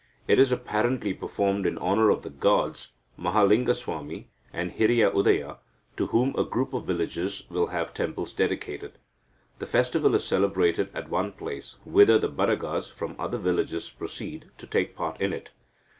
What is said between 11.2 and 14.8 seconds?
place, whither the Badagas from other villages proceed, to